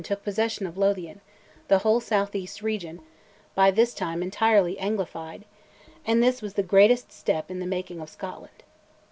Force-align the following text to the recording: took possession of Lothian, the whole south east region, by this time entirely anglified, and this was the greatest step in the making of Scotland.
took 0.03 0.23
possession 0.23 0.65
of 0.65 0.79
Lothian, 0.79 1.21
the 1.67 1.77
whole 1.77 1.99
south 1.99 2.33
east 2.33 2.63
region, 2.63 3.01
by 3.53 3.69
this 3.69 3.93
time 3.93 4.23
entirely 4.23 4.75
anglified, 4.77 5.43
and 6.07 6.23
this 6.23 6.41
was 6.41 6.55
the 6.55 6.63
greatest 6.63 7.11
step 7.11 7.51
in 7.51 7.59
the 7.59 7.67
making 7.67 8.01
of 8.01 8.09
Scotland. 8.09 8.63